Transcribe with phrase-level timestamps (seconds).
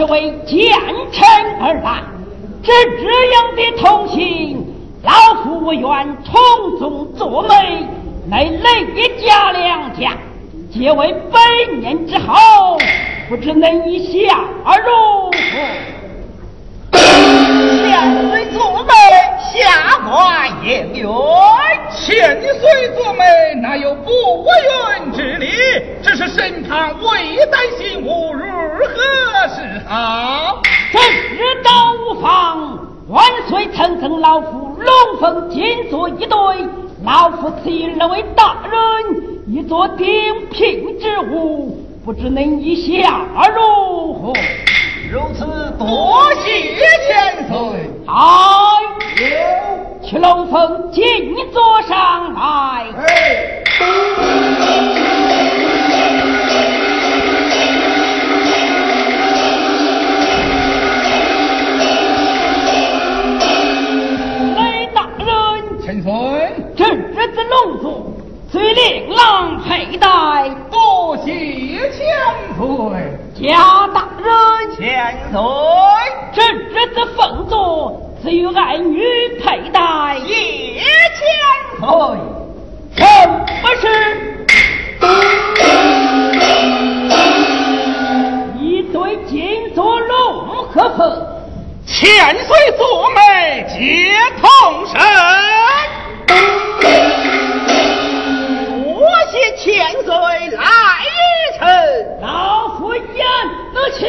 [0.00, 0.72] 是为奸
[1.12, 1.28] 臣
[1.60, 2.00] 而来。
[2.62, 3.04] 这这
[3.34, 4.66] 样的同行，
[5.02, 5.12] 老
[5.42, 7.86] 夫我愿从中作媒，
[8.26, 10.16] 乃累家两家，
[10.72, 11.38] 皆为百
[11.78, 12.78] 年之好，
[13.28, 15.38] 不知恁意下如何？
[16.92, 18.94] 千岁做媒，
[19.52, 21.06] 下官应允。
[21.94, 23.22] 千岁做媒，
[23.60, 24.10] 哪有不
[25.04, 25.50] 允之理？
[26.02, 28.46] 只是身旁未担心无，如
[28.86, 29.56] 何是
[29.88, 30.62] 好？
[30.92, 32.78] 这世道无妨。
[33.08, 36.36] 万岁曾赠老夫龙凤金座一对，
[37.04, 37.70] 老夫赐
[38.00, 38.72] 二位大人
[39.48, 40.06] 一座顶
[40.52, 44.32] 品之物，不知恁意下如何？
[45.10, 45.44] 如此，
[45.76, 47.56] 多谢千岁。
[48.06, 48.14] 哎，
[50.04, 52.84] 去龙凤金座上来。
[66.00, 68.12] 人，千岁，这子龙座
[68.50, 71.30] 虽令郎佩戴，多谢
[71.90, 71.98] 千
[72.56, 72.64] 岁。
[73.34, 74.30] 贾大人，
[74.76, 75.40] 千岁，
[76.32, 78.98] 这日子奉座只有爱女
[79.42, 80.80] 佩戴，叶
[81.16, 81.28] 千
[81.80, 81.88] 岁，
[82.96, 83.06] 臣
[83.62, 83.84] 不是？
[88.58, 90.08] 一对金座龙
[90.72, 91.26] 和凤，
[91.92, 92.06] 千
[92.46, 94.94] 岁做媒皆同生。
[98.84, 100.08] 多谢千岁
[100.56, 100.62] 来
[101.02, 101.66] 一程，
[102.22, 102.28] 老
[102.78, 103.02] 夫言
[103.74, 104.00] 得下，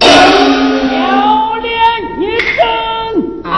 [0.00, 0.94] 小
[1.56, 1.68] 脸
[2.20, 2.22] 一
[2.56, 2.62] 睁
[3.50, 3.52] 啊！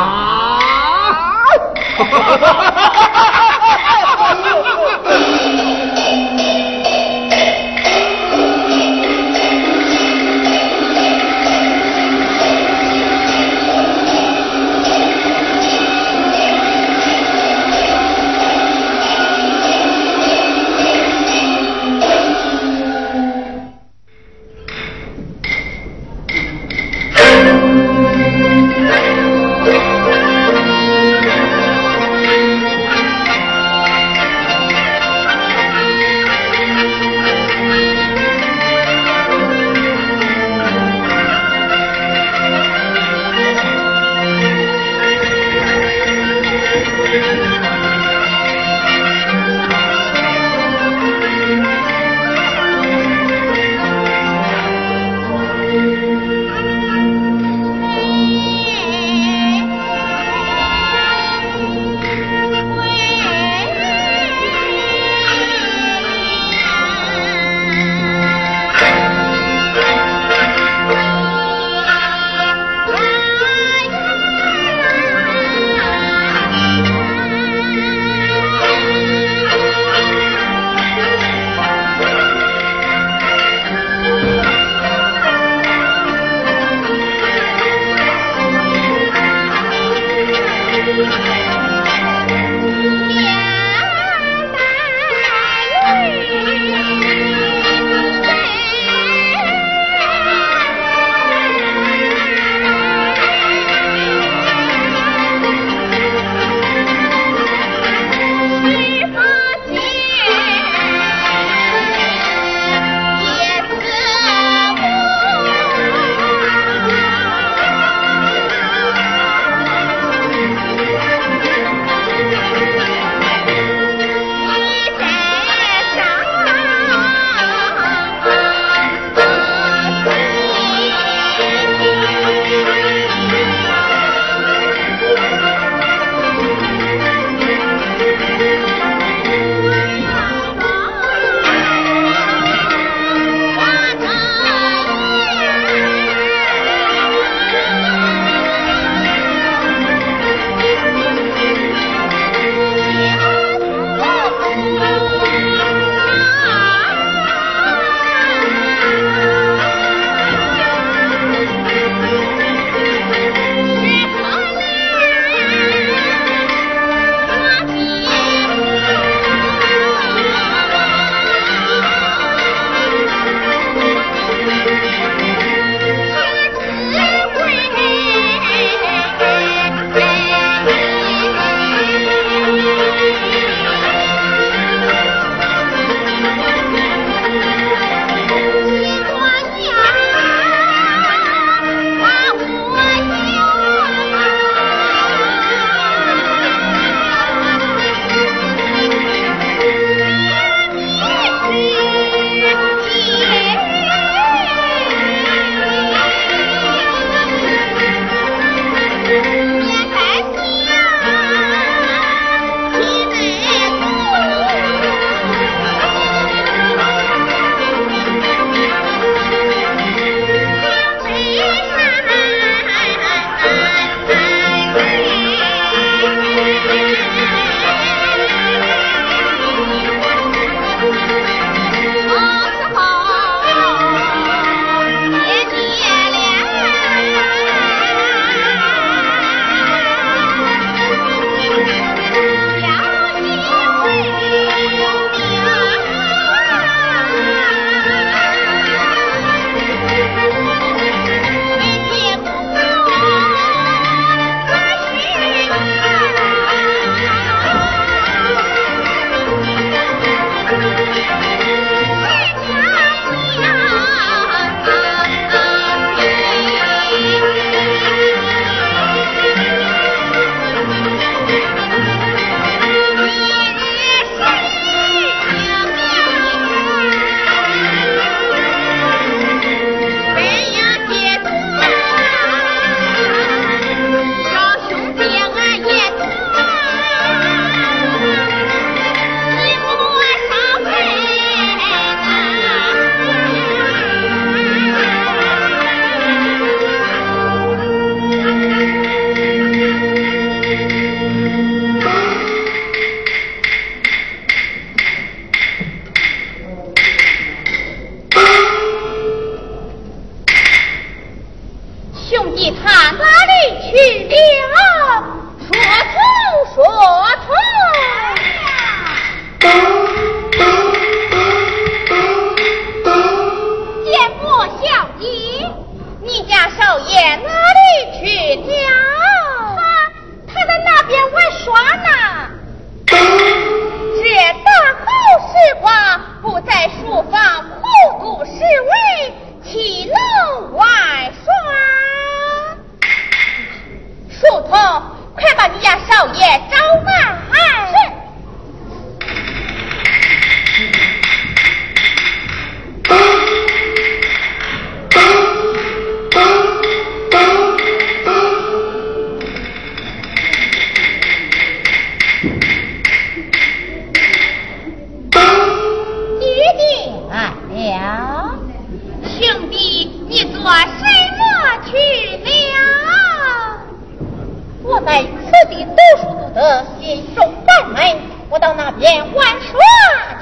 [376.34, 379.60] 得心中赞门我到那边玩耍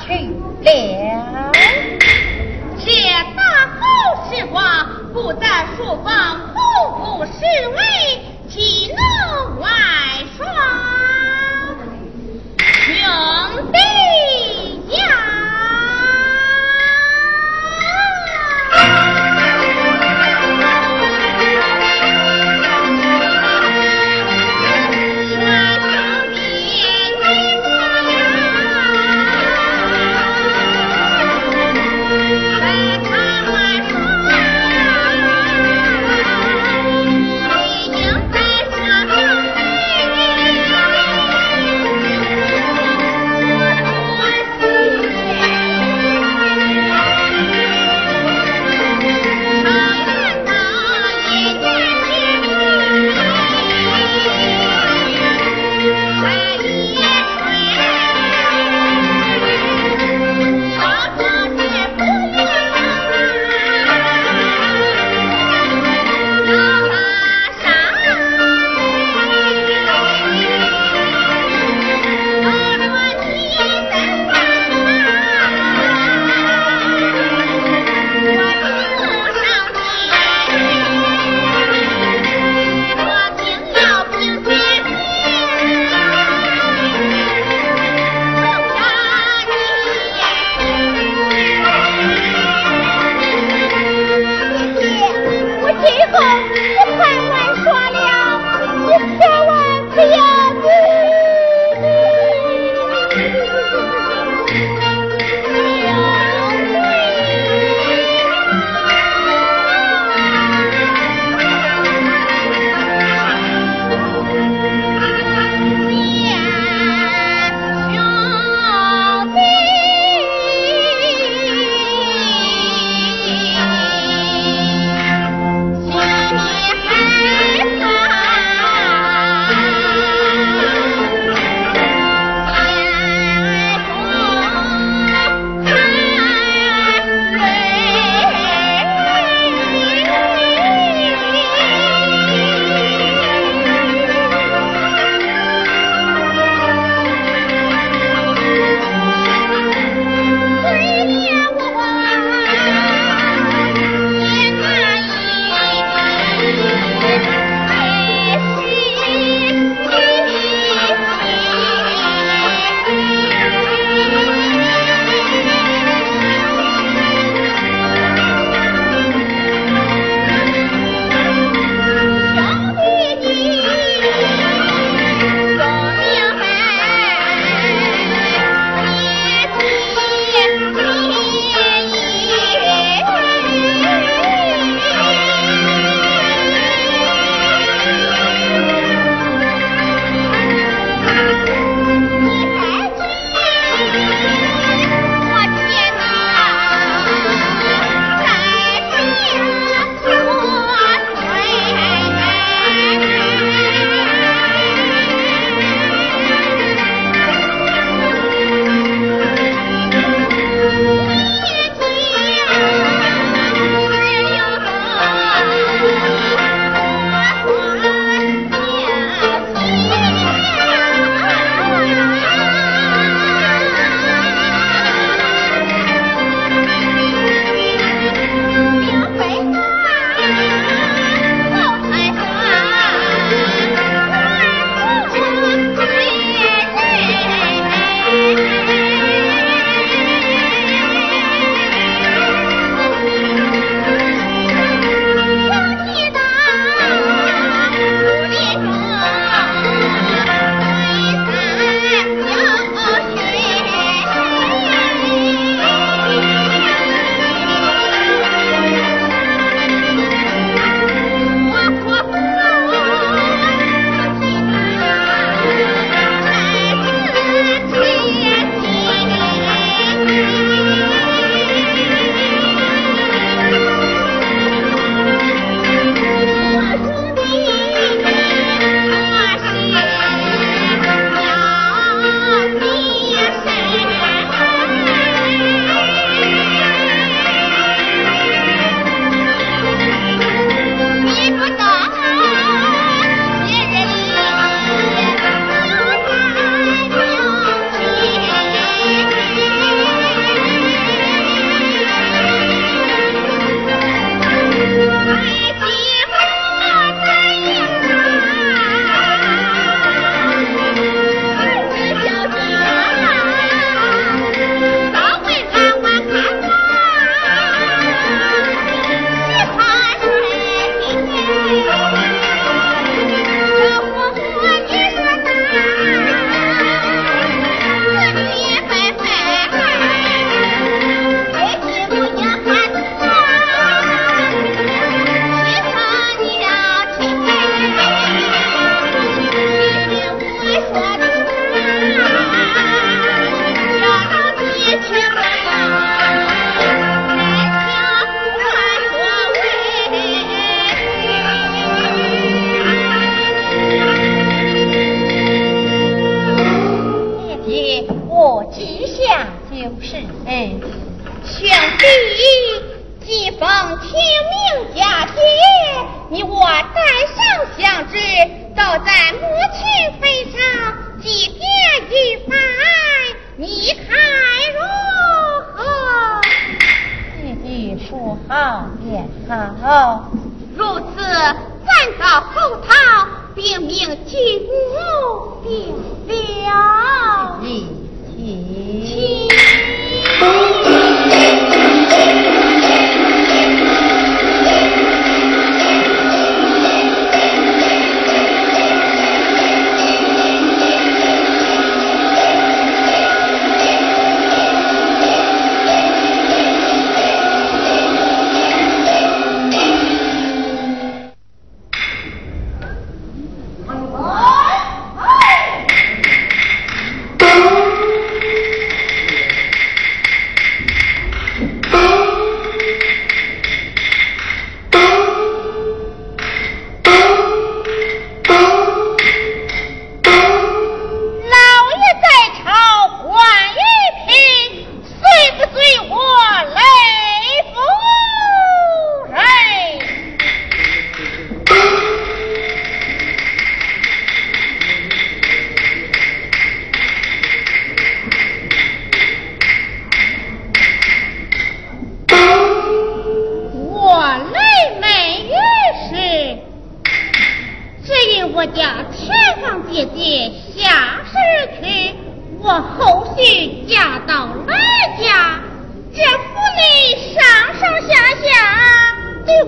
[0.07, 0.29] 去
[0.63, 1.51] 了。
[2.79, 2.91] 且
[3.35, 3.43] 大
[3.81, 4.63] 好时光
[5.15, 6.61] 不在书房苦
[6.99, 9.12] 苦侍卫岂能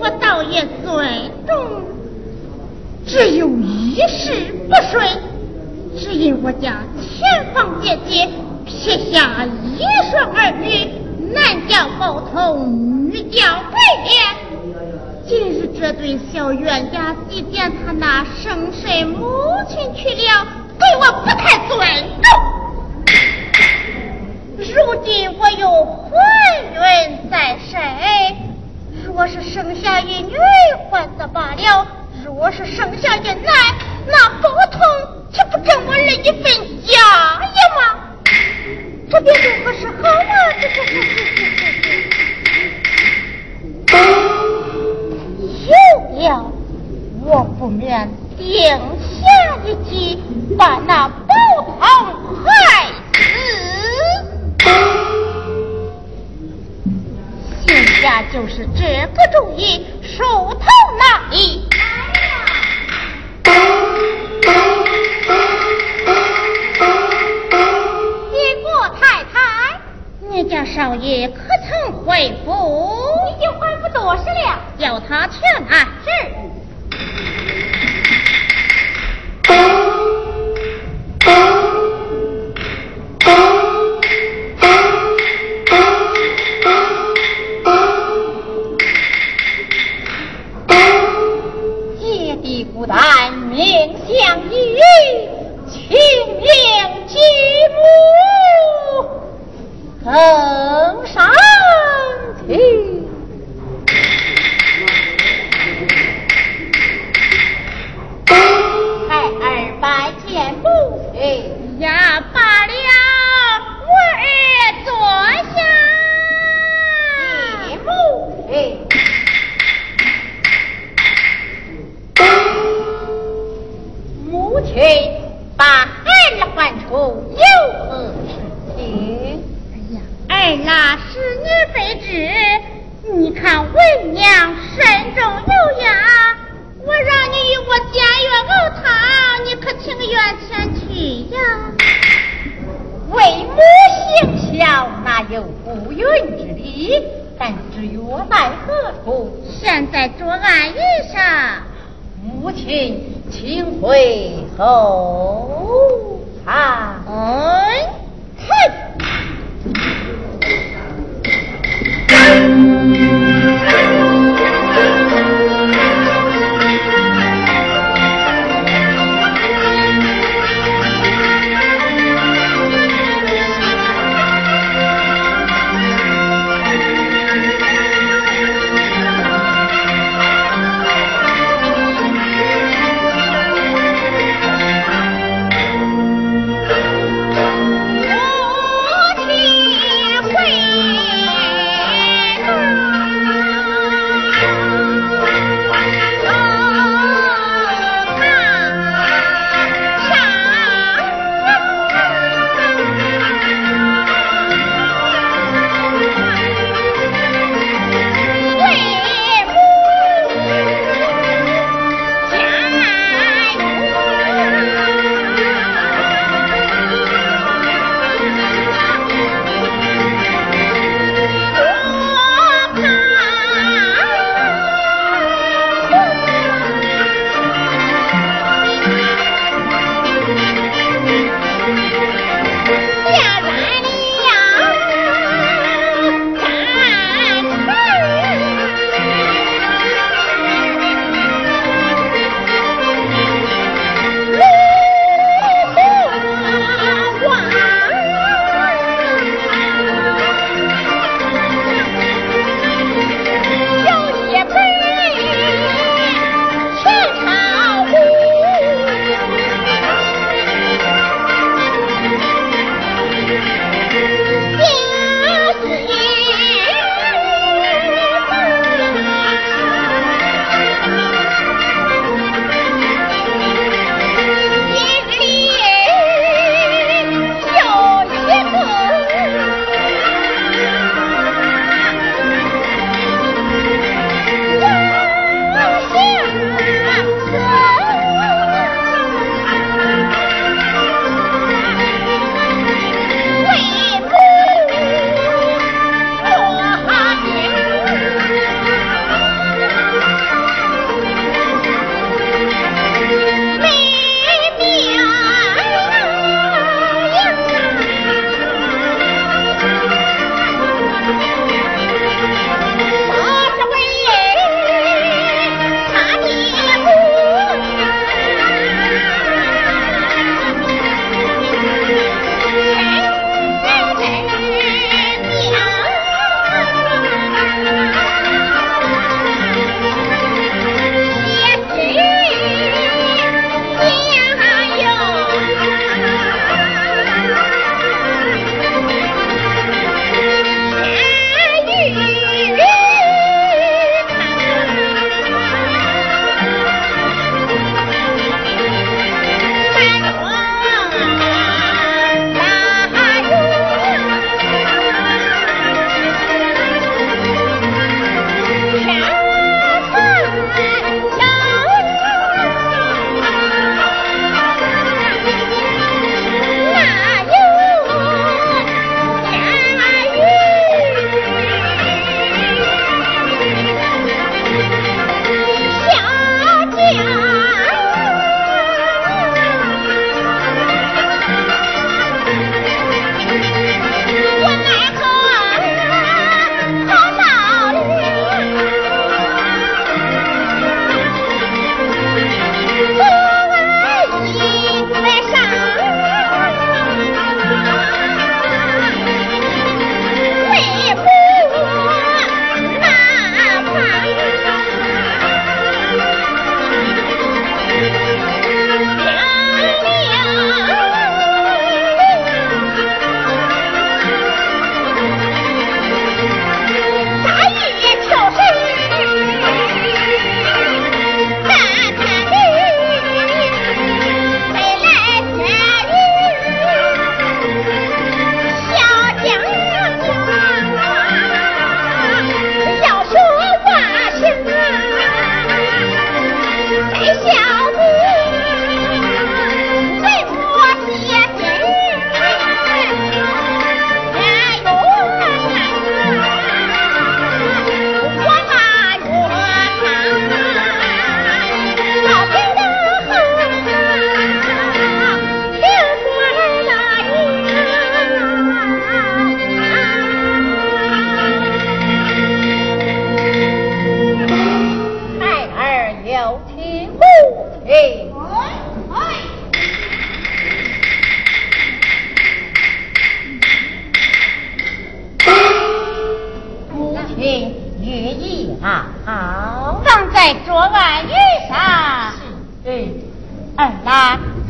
[0.05, 1.81] 我倒也尊重。
[3.07, 5.03] 只有一事不顺，
[5.97, 8.29] 只因我家前房姐姐
[8.65, 10.91] 撇下一双儿女，
[11.33, 13.41] 男叫包头，女叫
[13.71, 14.13] 白莲。
[15.27, 19.25] 今日这对小冤家祭奠他那生身母
[19.67, 20.45] 亲去了，
[20.77, 21.79] 对我不太尊
[22.21, 22.29] 重。
[24.59, 26.11] 如今我又怀
[26.75, 28.54] 孕在身。
[29.15, 30.35] 若是生下一女，
[30.89, 31.87] 换的罢了；
[32.25, 33.45] 若是生下一男，
[34.05, 34.81] 那不同
[35.31, 36.43] 岂不挣我儿一份
[36.85, 37.79] 家业吗？
[39.09, 40.27] 这便如何是好啊？
[45.65, 45.71] 有
[46.19, 46.51] 了，
[47.23, 50.21] 我不免定下一计，
[50.57, 51.33] 把那包
[51.79, 51.87] 堂
[52.43, 52.74] 害。
[58.05, 61.77] 这就是这个主意疏通了一来
[62.21, 62.45] 呀
[68.93, 69.35] 太太
[70.19, 72.51] 你家少爷可曾回府？
[73.27, 74.59] 已经还不多时了。
[74.77, 76.34] 叫他全安置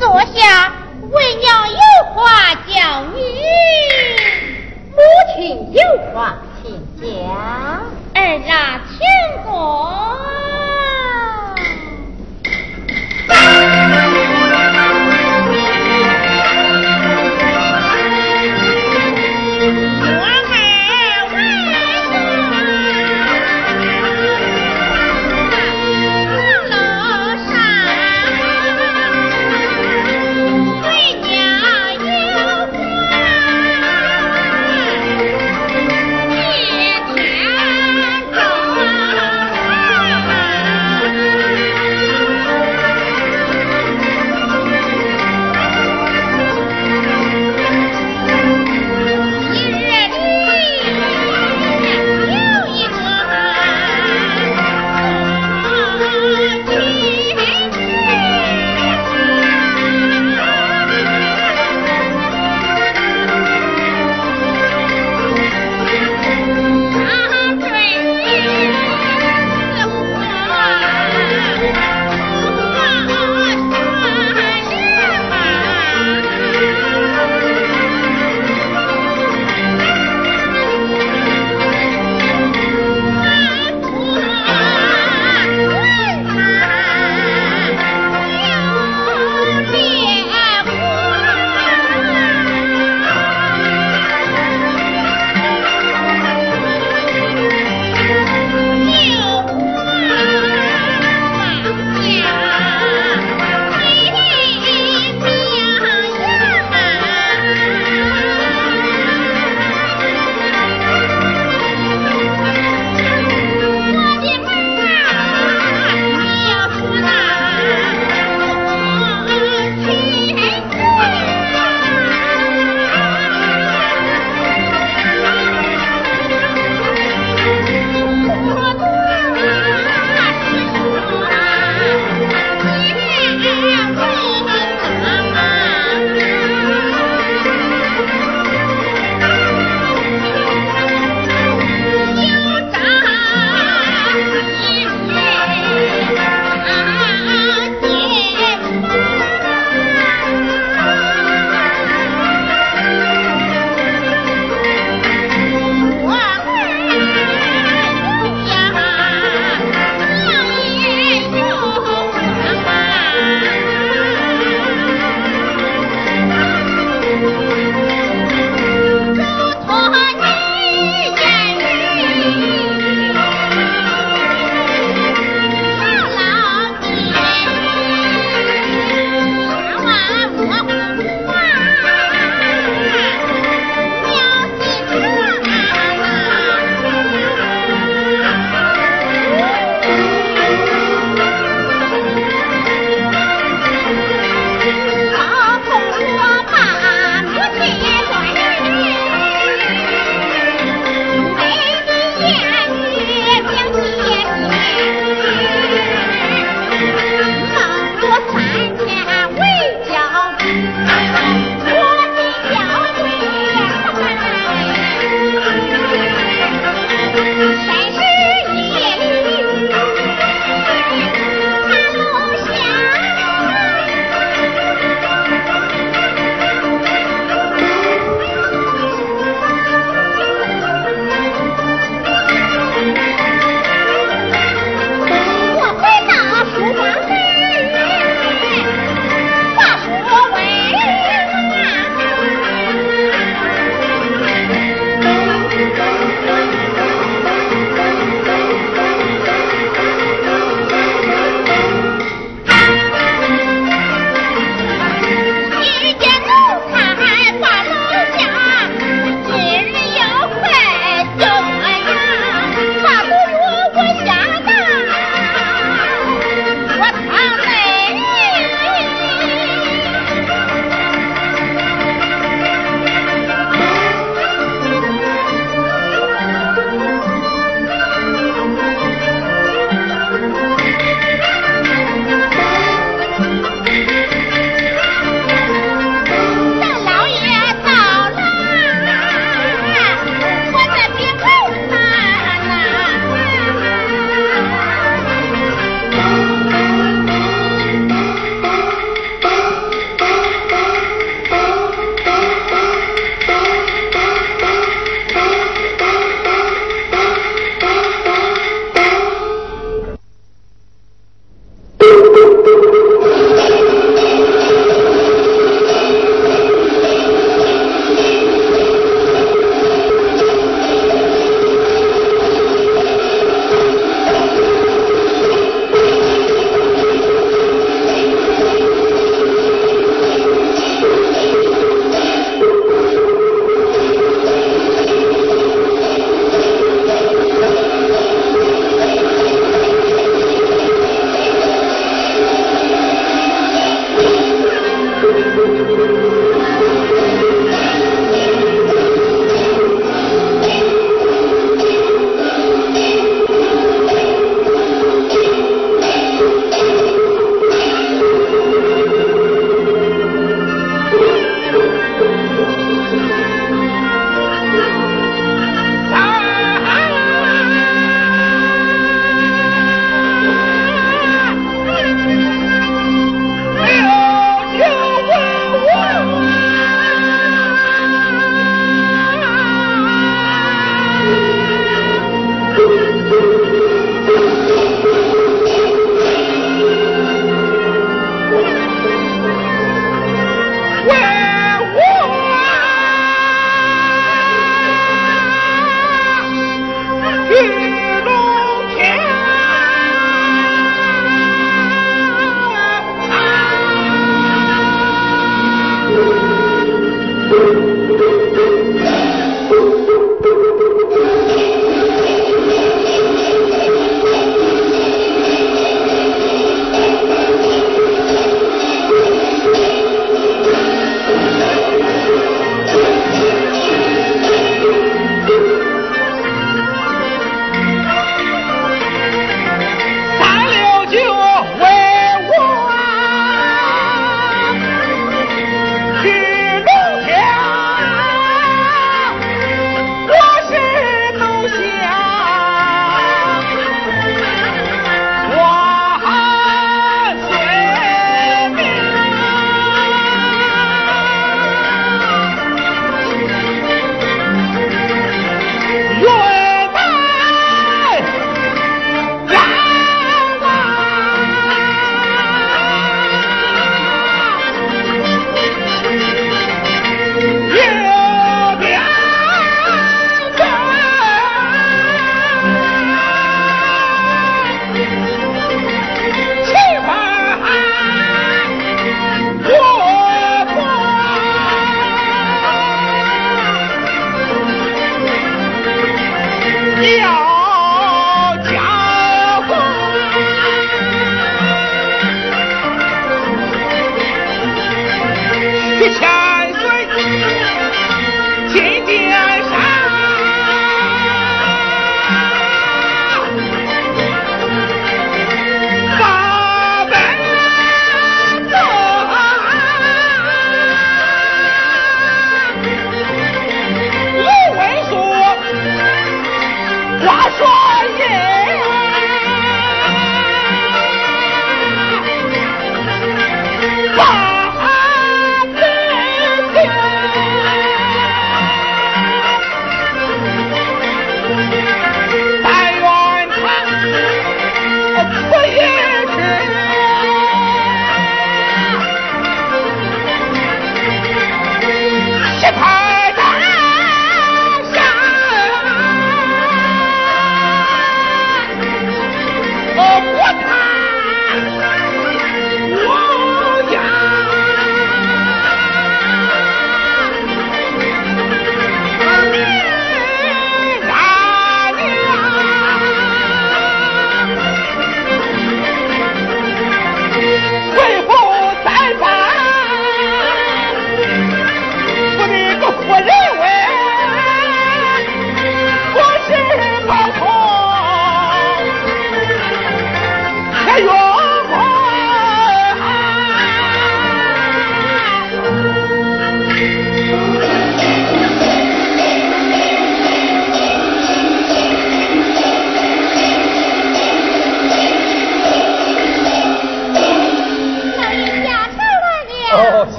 [0.00, 0.72] 坐下，
[1.10, 1.78] 为娘有
[2.12, 3.18] 话叫你。
[4.90, 4.98] 母
[5.34, 5.80] 亲有
[6.12, 6.64] 话请
[7.00, 7.04] 讲。
[8.14, 8.98] 儿啊请
[9.44, 10.03] 坐。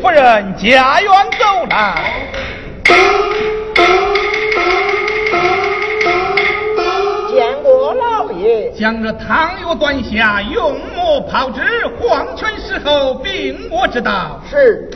[0.00, 1.94] 夫人家园走来
[7.28, 8.70] 见过老爷。
[8.72, 11.60] 将这汤药端下用墨炮制
[11.98, 14.40] 黄泉时候病魔之道。
[14.50, 14.90] 是。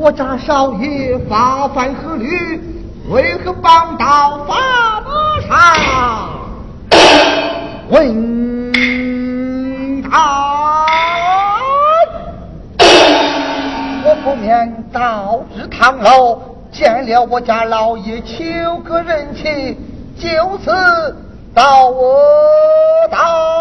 [0.00, 2.58] 我家少爷发犯何律？
[3.10, 6.30] 为何绑到法马上？
[7.90, 8.72] 问
[10.02, 10.86] 他，
[12.78, 16.40] 我不免导至堂楼，
[16.72, 19.76] 见了我家老爷求个人情，
[20.18, 20.70] 就此
[21.52, 22.16] 到我
[23.10, 23.59] 到。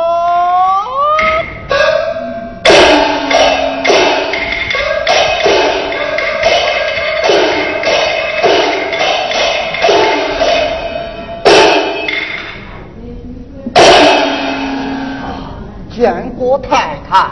[15.99, 17.29] 见过太太。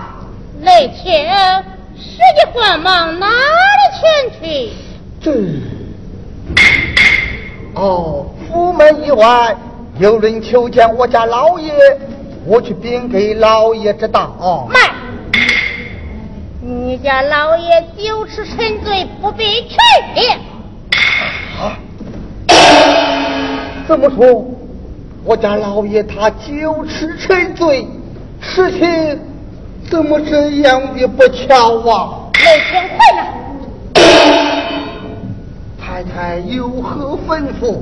[0.60, 1.64] 那天，
[1.95, 3.31] 时间慌忙，哪里
[3.98, 4.73] 前去？
[5.22, 5.31] 这……
[7.76, 9.56] 哦，府门以外
[9.99, 11.72] 有人求见我家老爷，
[12.45, 14.68] 我去禀给老爷知道。
[14.69, 14.81] 慢！
[16.60, 19.77] 你家老爷酒池沉醉，不必去。
[21.57, 21.80] 啊？
[23.88, 24.45] 怎么说？
[25.23, 27.88] 我家老爷他酒池沉醉？
[28.41, 29.19] 事情
[29.89, 32.30] 怎么这样的不巧啊？
[32.34, 33.22] 雷天快了，
[35.80, 37.81] 太太有何吩咐？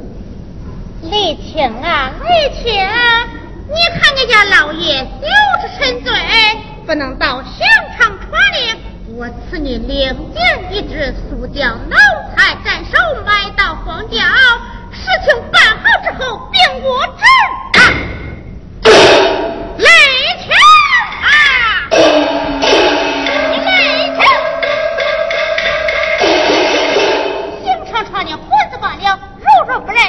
[1.04, 2.28] 李青啊，李
[2.62, 2.74] 青，
[3.68, 5.28] 你看你家老爷酒
[5.62, 6.14] 是沉醉，
[6.86, 7.68] 不能到香
[7.98, 8.80] 肠串里，
[9.16, 10.38] 我赐你另拣
[10.72, 11.96] 一只塑胶脑
[12.36, 14.18] 菜斩首，埋到荒郊。
[14.92, 17.24] 事情办好之后，禀我知。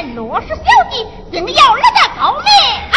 [0.04, 2.95] 如若不然，落实小弟，定要人家高明。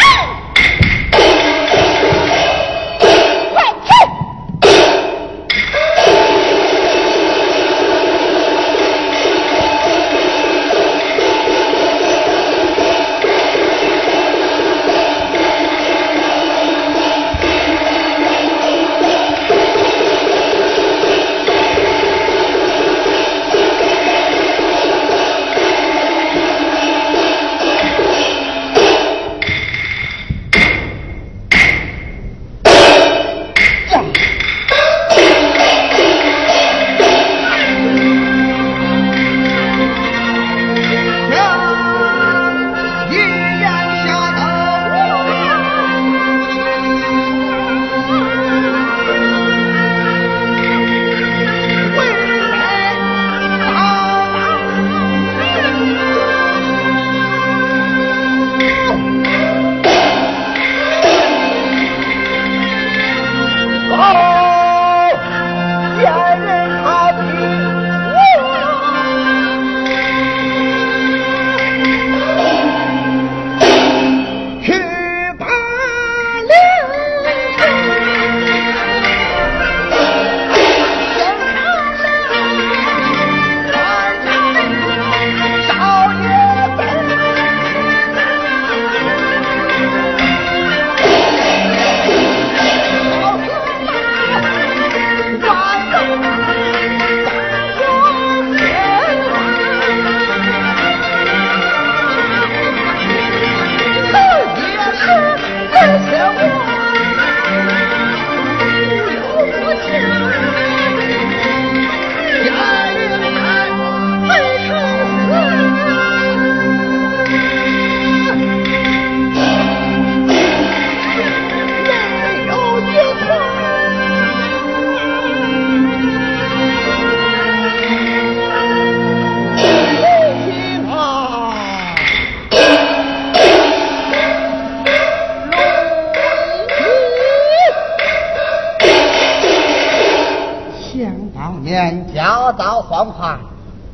[143.00, 143.40] 老汉，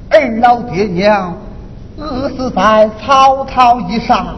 [0.10, 1.38] 二老爹娘
[1.96, 4.36] 饿死在草草一上，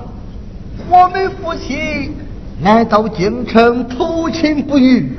[0.89, 2.13] 我们夫妻
[2.61, 5.17] 来到京城偷情不遇，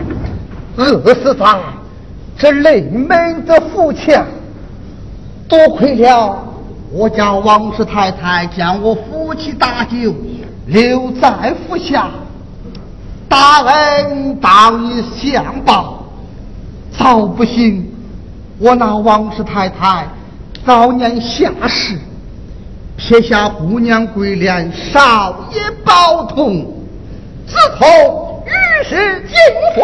[0.76, 1.46] 饿死在
[2.36, 4.22] 这内门的府前。
[5.48, 6.38] 多亏了
[6.92, 10.14] 我家王氏太太将我夫妻大救
[10.66, 12.10] 留在府下，
[13.30, 16.04] 大恩当以相报。
[16.98, 17.90] 早不行，
[18.58, 20.06] 我那王氏太太。
[20.66, 21.96] 早年下世，
[22.96, 26.66] 撇下姑娘桂莲，少爷宝通，
[27.46, 28.50] 自从与
[28.84, 29.36] 世尽
[29.74, 29.80] 夫。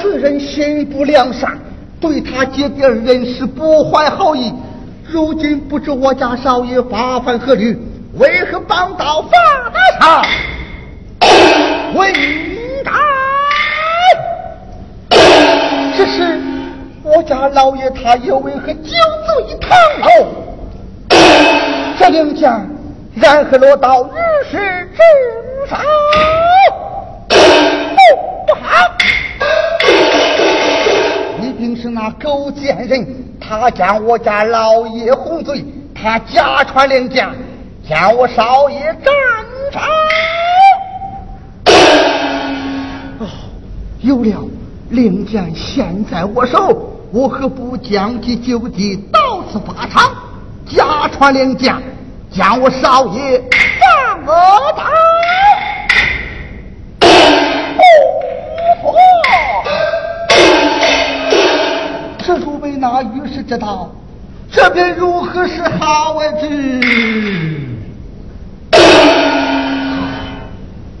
[0.00, 1.58] 此人心不良善，
[2.00, 4.52] 对他姐弟二人是不怀好意。
[5.04, 7.76] 如今不知我家少爷发犯何律，
[8.14, 9.30] 为何帮到法
[10.00, 10.24] 大上？
[11.94, 12.12] 问
[12.84, 12.92] 答。
[15.94, 16.41] 只是。
[17.04, 18.90] 我家老爷他有为何酒
[19.26, 19.70] 醉一堂
[20.00, 20.28] 楼？
[21.98, 22.48] 这令箭
[23.16, 24.08] 然后落到御
[24.48, 24.56] 史
[24.94, 25.00] 之
[25.68, 25.76] 手？
[28.46, 28.70] 不好！
[31.40, 33.04] 一定是那狗贱人，
[33.40, 37.28] 他将我家老爷哄醉，他假传令箭，
[37.88, 39.12] 将我少爷斩
[39.72, 39.80] 杀。
[43.18, 43.26] 哦，
[44.00, 44.48] 有了，
[44.90, 46.90] 令箭现在我手。
[47.14, 50.14] 我何不将计就计，到此法场，
[50.66, 51.82] 假传令将，
[52.30, 53.38] 将我少爷
[53.78, 54.32] 放我
[54.74, 54.82] 刀。
[62.24, 63.90] 这若为那御史知道，
[64.50, 66.80] 这便如何是好为之？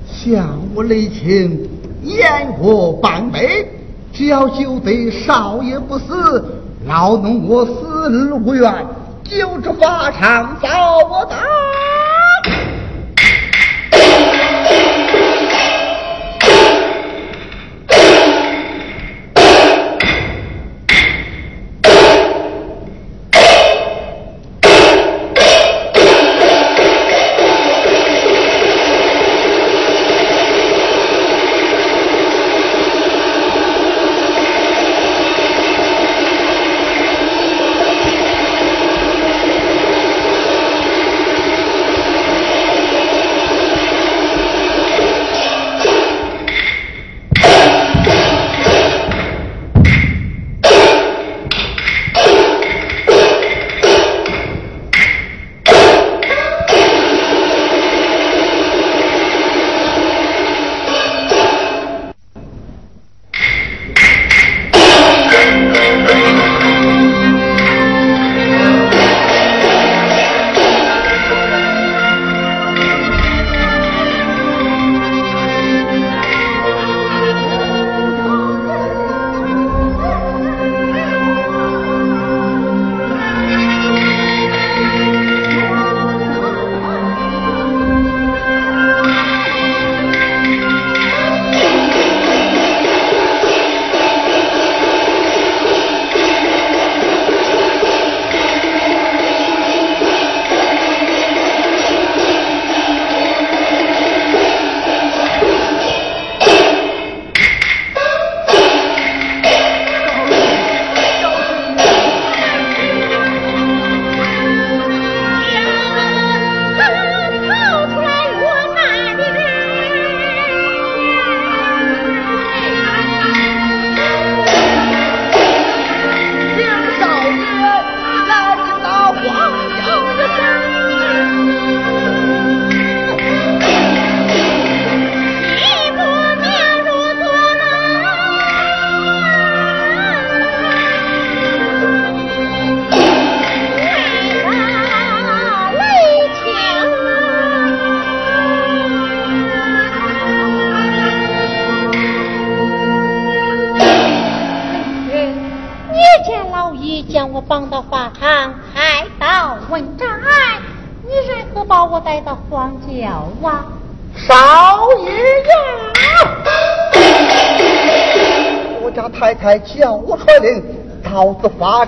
[0.06, 1.70] 向我雷情，
[2.02, 3.66] 言我半杯。
[4.12, 6.44] 只要救得少爷不死，
[6.86, 7.72] 老奴我死
[8.08, 8.86] 而无怨，
[9.24, 10.68] 就这法场遭
[11.08, 11.36] 我打。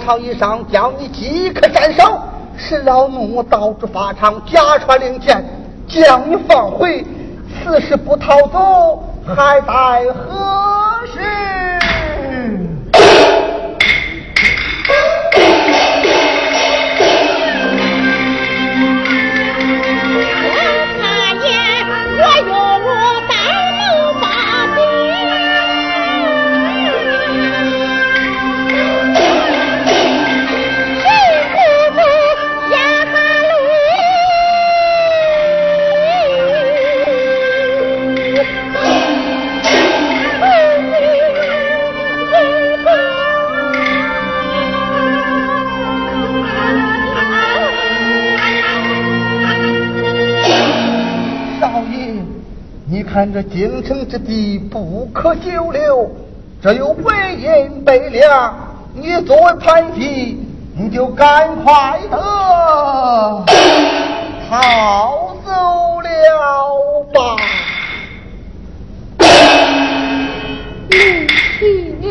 [0.04, 2.18] 朝衣裳，叫你即刻斩首。
[2.56, 5.44] 是老奴到这法场假传令箭，
[5.88, 7.04] 将你放回。
[7.64, 9.02] 此时不逃走，
[9.34, 10.73] 还待何
[53.24, 56.10] 看这京城之地不可久留，
[56.60, 58.54] 这有魏延悲凉，
[58.92, 60.36] 你作为叛逆，
[60.76, 62.18] 你就赶快的
[64.46, 67.36] 逃 走了吧。
[70.90, 71.26] 李
[72.02, 72.10] 青，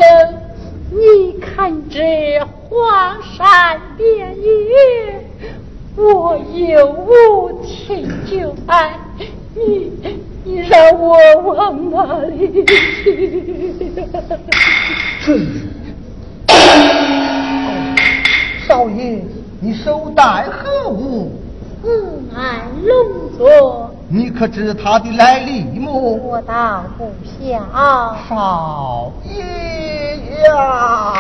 [0.89, 1.53] 你看。
[1.55, 2.01] 攀至
[2.67, 5.23] 荒山边野，
[5.95, 8.97] 我又无情就爱
[9.55, 9.91] 你，
[10.43, 11.15] 你让我
[11.91, 12.65] 往哪里
[15.23, 15.47] 去？
[18.67, 19.21] 少爷，
[19.59, 21.31] 你手戴何物？
[21.83, 25.91] 恩爱龙座，你可知他的来历么？
[25.91, 27.59] 我倒不晓。
[28.29, 29.41] 少爷
[30.45, 31.13] 呀！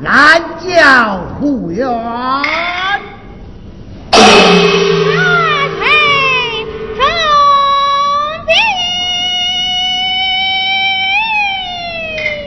[0.00, 1.88] 南郊护院，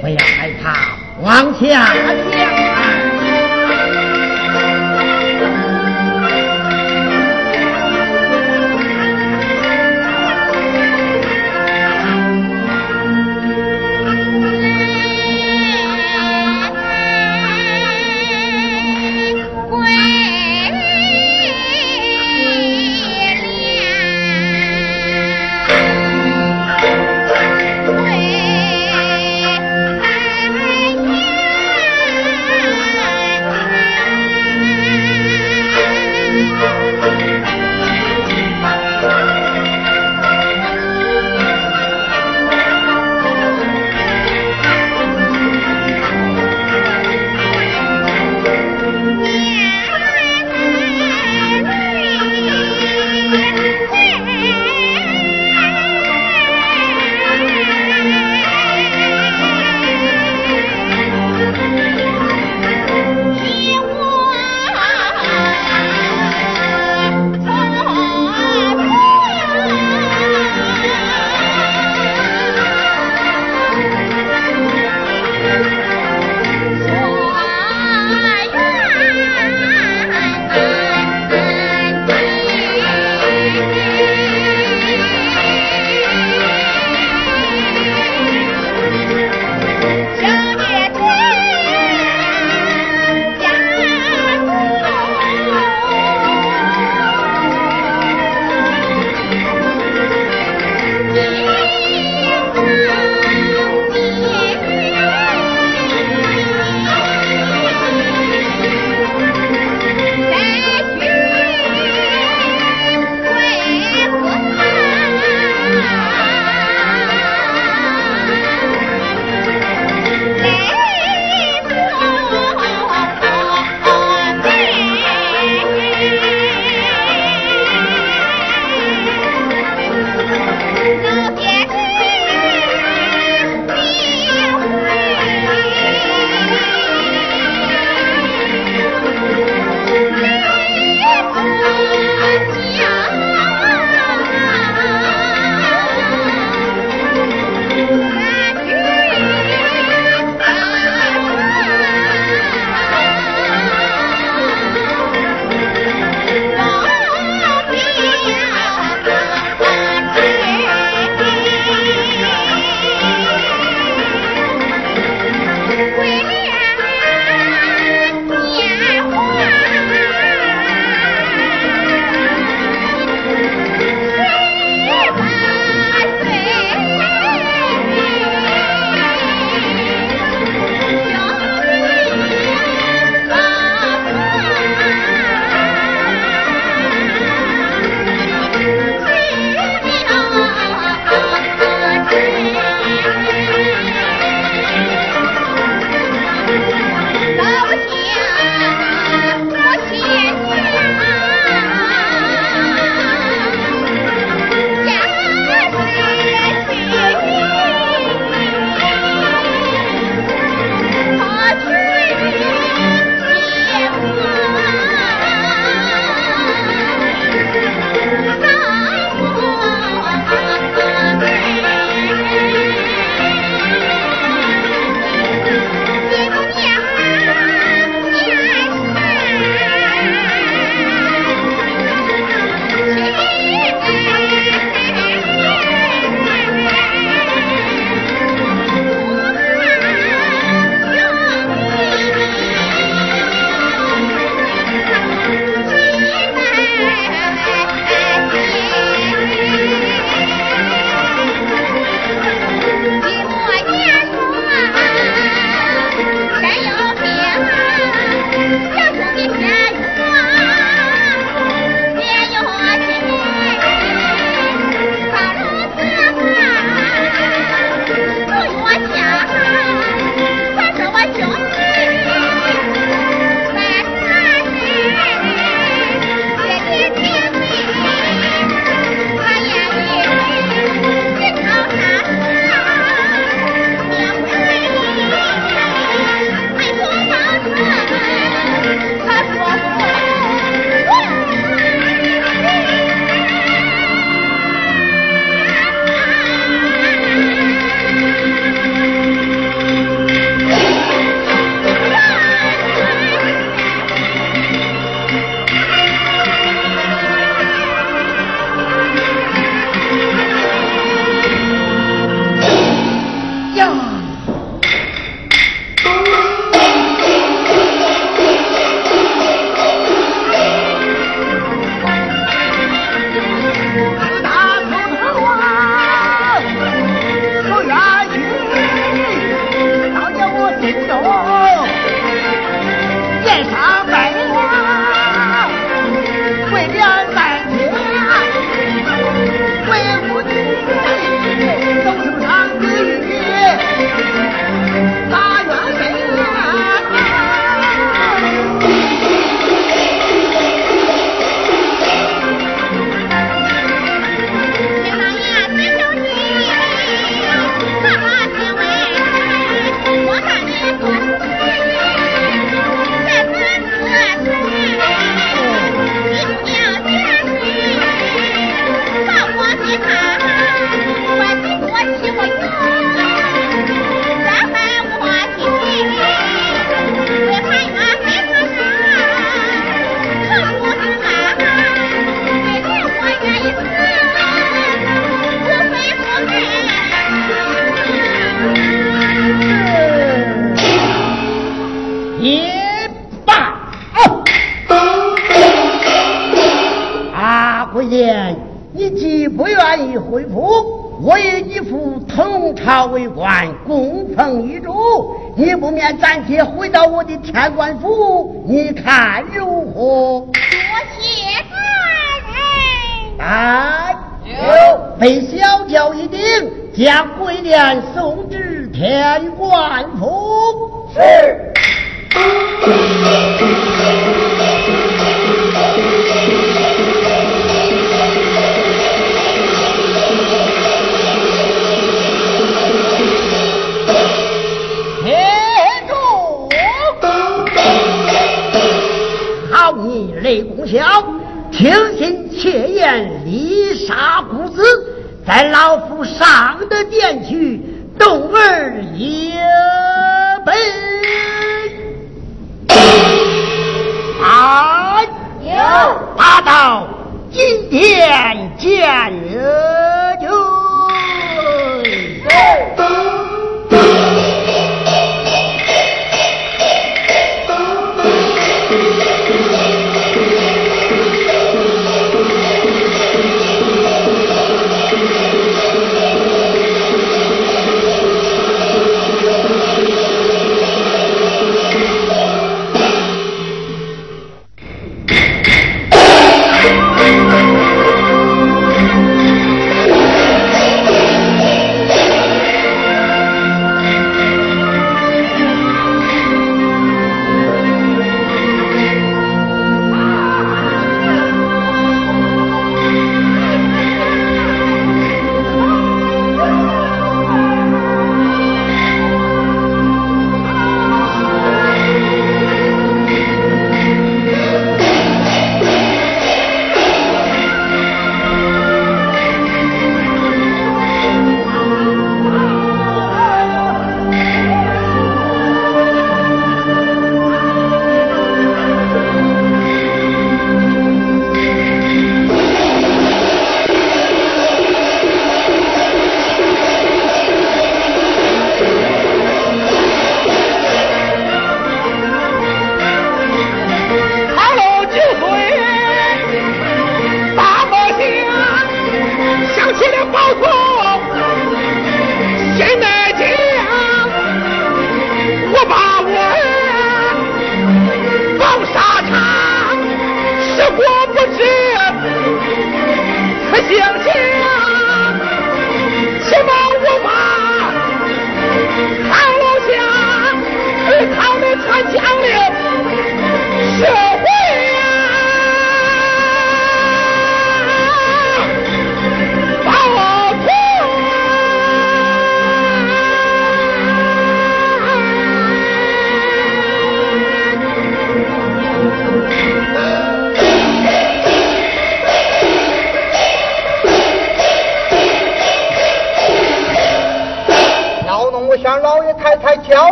[0.00, 1.92] 不要害怕，往下。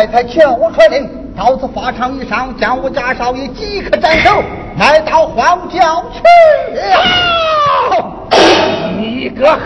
[0.00, 1.06] 太太，且我传令，
[1.36, 4.42] 到此法场一上，将我家少爷即刻斩首，
[4.78, 6.22] 带到荒郊去。
[8.98, 9.58] 你个。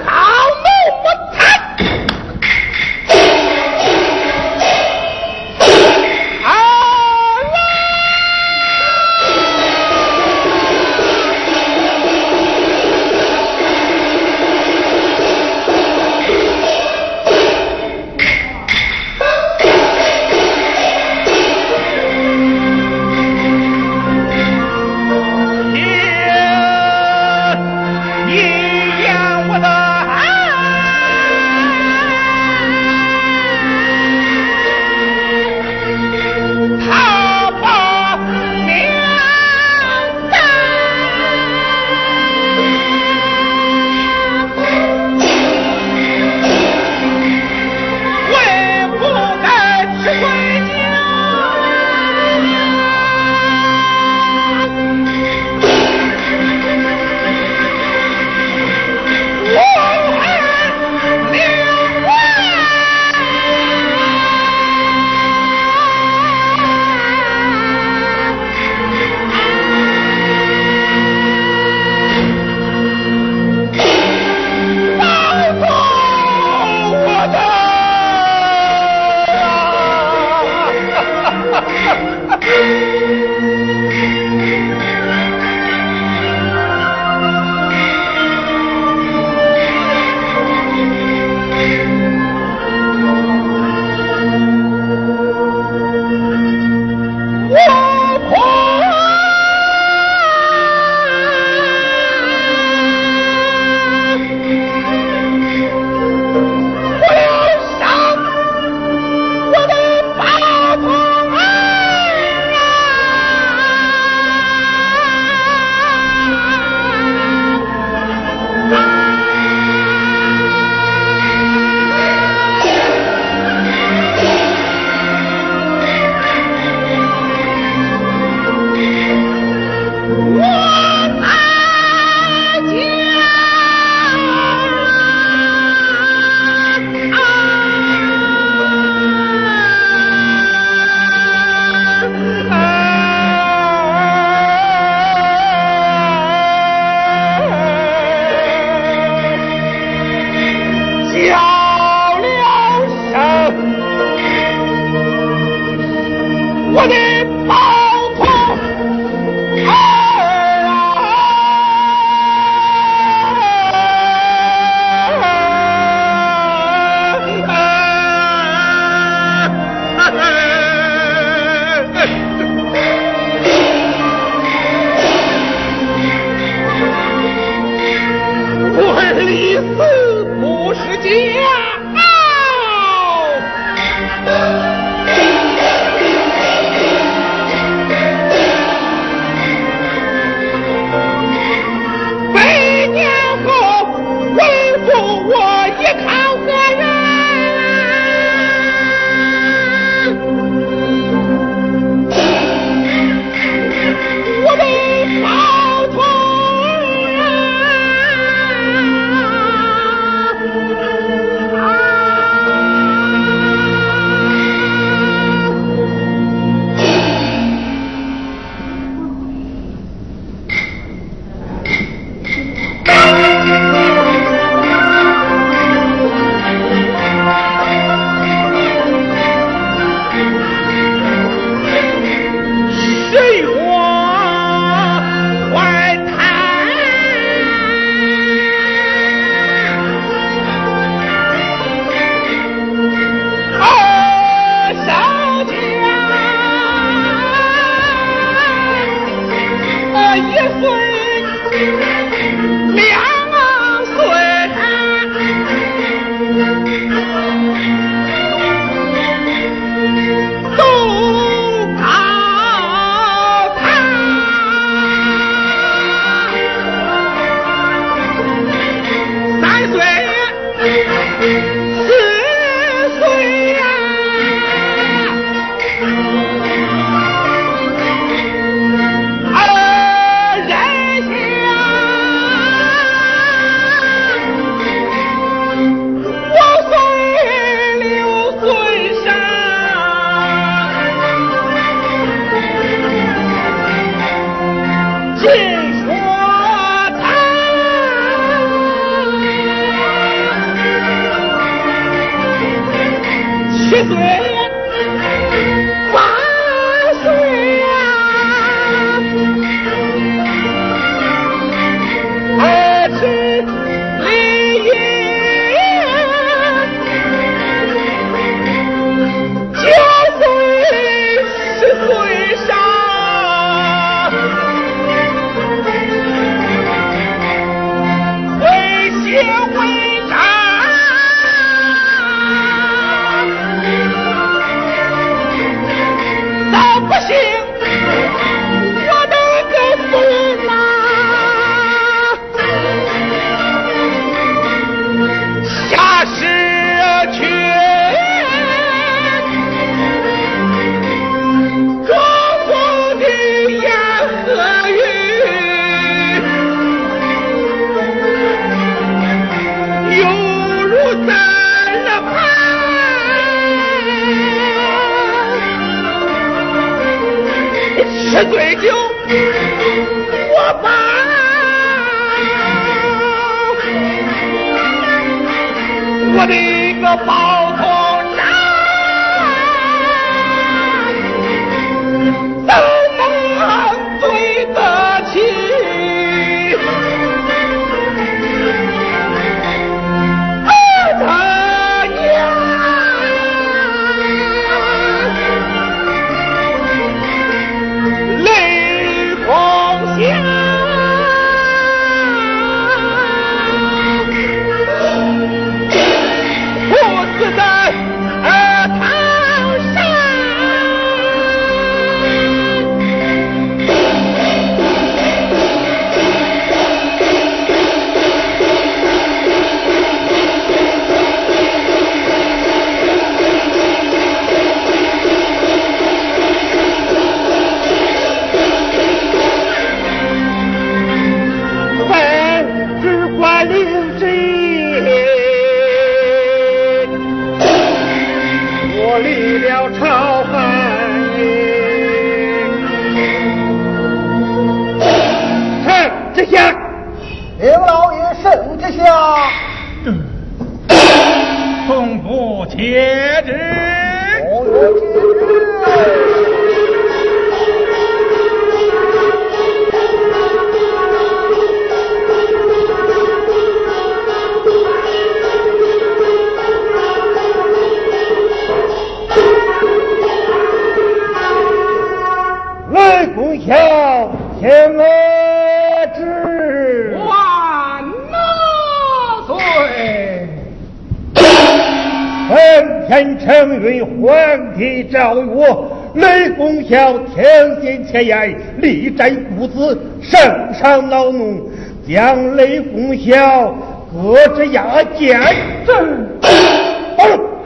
[486.75, 490.21] 前言力战故子，圣
[490.53, 491.49] 上恼怒，
[491.89, 493.55] 将雷公孝
[493.93, 495.21] 革职押监。
[495.69, 495.77] 老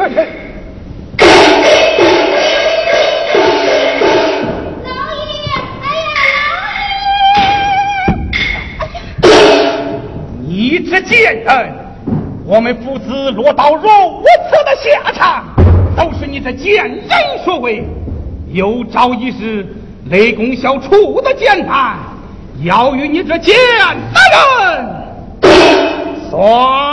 [0.07, 0.17] 爷，
[10.47, 11.75] 你这贱人，
[12.47, 15.45] 我们父子落到如此的下场，
[15.95, 16.99] 都是你这贱。
[18.53, 19.67] 有朝一日。
[20.11, 21.97] 雷公小楚的剑派，
[22.65, 23.97] 要与你这贱的人
[26.31, 26.88] 算